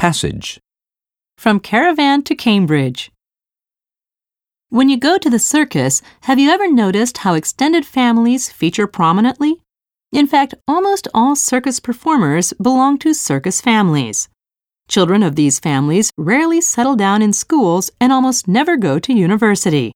[0.00, 0.58] Passage.
[1.36, 3.12] From Caravan to Cambridge.
[4.70, 9.60] When you go to the circus, have you ever noticed how extended families feature prominently?
[10.10, 14.30] In fact, almost all circus performers belong to circus families.
[14.88, 19.92] Children of these families rarely settle down in schools and almost never go to university.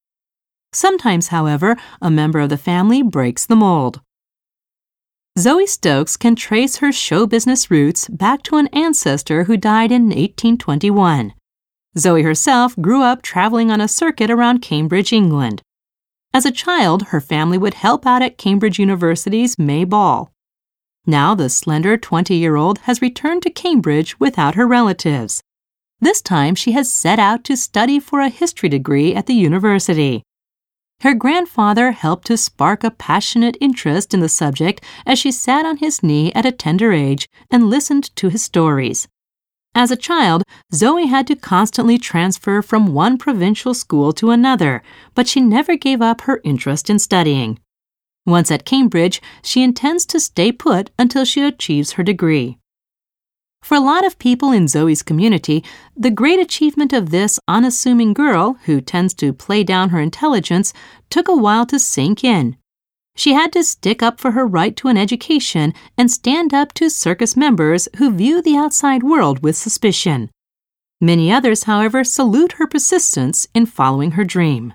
[0.75, 4.03] Sometimes, however, a member of the family breaks the mold.
[5.37, 10.05] Zoe Stokes can trace her show business roots back to an ancestor who died in
[10.05, 11.35] 1821.
[11.99, 15.61] Zoe herself grew up traveling on a circuit around Cambridge, England.
[16.33, 20.31] As a child, her family would help out at Cambridge University's May Ball.
[21.05, 25.43] Now the slender 20 year old has returned to Cambridge without her relatives.
[26.01, 30.23] This time she has set out to study for a history degree at the university.
[31.01, 35.77] Her grandfather helped to spark a passionate interest in the subject as she sat on
[35.79, 39.07] his knee at a tender age and listened to his stories.
[39.75, 44.83] As a child, Zoe had to constantly transfer from one provincial school to another,
[45.15, 47.59] but she never gave up her interest in studying.
[48.25, 52.59] Once at Cambridge, she intends to stay put until she achieves her degree.
[53.65, 55.65] For a lot of people in Zoe's community,
[55.97, 60.75] the great achievement of this unassuming girl, who tends to play down her intelligence,
[61.09, 62.59] took a while to sink in.
[63.17, 66.91] She had to stick up for her right to an education and stand up to
[66.91, 70.31] circus members who view the outside world with suspicion.
[71.01, 74.75] Many others, however, salute her persistence in following her dream.